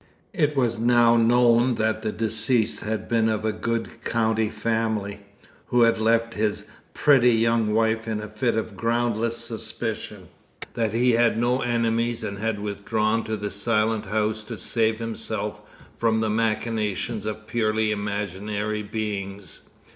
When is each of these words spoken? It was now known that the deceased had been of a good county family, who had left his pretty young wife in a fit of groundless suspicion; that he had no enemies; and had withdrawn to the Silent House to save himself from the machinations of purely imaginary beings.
It 0.33 0.55
was 0.57 0.79
now 0.79 1.15
known 1.15 1.75
that 1.75 2.01
the 2.01 2.11
deceased 2.11 2.79
had 2.79 3.07
been 3.07 3.29
of 3.29 3.45
a 3.45 3.51
good 3.53 4.03
county 4.03 4.49
family, 4.49 5.19
who 5.67 5.81
had 5.83 5.99
left 5.99 6.33
his 6.33 6.63
pretty 6.95 7.33
young 7.33 7.71
wife 7.71 8.07
in 8.07 8.19
a 8.19 8.27
fit 8.27 8.57
of 8.57 8.75
groundless 8.75 9.37
suspicion; 9.37 10.29
that 10.73 10.93
he 10.93 11.11
had 11.11 11.37
no 11.37 11.59
enemies; 11.61 12.23
and 12.23 12.39
had 12.39 12.59
withdrawn 12.61 13.23
to 13.25 13.37
the 13.37 13.51
Silent 13.51 14.07
House 14.07 14.43
to 14.45 14.57
save 14.57 14.97
himself 14.97 15.61
from 15.95 16.19
the 16.19 16.31
machinations 16.31 17.27
of 17.27 17.45
purely 17.45 17.91
imaginary 17.91 18.81
beings. 18.81 19.61